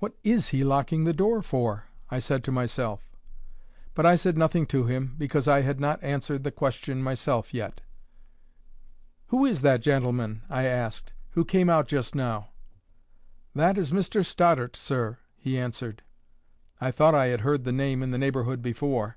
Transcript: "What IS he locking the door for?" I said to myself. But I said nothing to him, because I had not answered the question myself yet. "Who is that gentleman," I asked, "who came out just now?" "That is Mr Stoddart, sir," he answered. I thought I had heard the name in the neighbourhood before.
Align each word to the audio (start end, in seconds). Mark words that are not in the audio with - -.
"What 0.00 0.18
IS 0.22 0.50
he 0.50 0.62
locking 0.62 1.04
the 1.04 1.14
door 1.14 1.40
for?" 1.40 1.84
I 2.10 2.18
said 2.18 2.44
to 2.44 2.52
myself. 2.52 3.08
But 3.94 4.04
I 4.04 4.14
said 4.14 4.36
nothing 4.36 4.66
to 4.66 4.84
him, 4.84 5.14
because 5.16 5.48
I 5.48 5.62
had 5.62 5.80
not 5.80 6.04
answered 6.04 6.44
the 6.44 6.50
question 6.50 7.02
myself 7.02 7.54
yet. 7.54 7.80
"Who 9.28 9.46
is 9.46 9.62
that 9.62 9.80
gentleman," 9.80 10.42
I 10.50 10.64
asked, 10.66 11.14
"who 11.30 11.46
came 11.46 11.70
out 11.70 11.88
just 11.88 12.14
now?" 12.14 12.50
"That 13.54 13.78
is 13.78 13.92
Mr 13.92 14.22
Stoddart, 14.22 14.76
sir," 14.76 15.16
he 15.38 15.58
answered. 15.58 16.02
I 16.78 16.90
thought 16.90 17.14
I 17.14 17.28
had 17.28 17.40
heard 17.40 17.64
the 17.64 17.72
name 17.72 18.02
in 18.02 18.10
the 18.10 18.18
neighbourhood 18.18 18.60
before. 18.60 19.16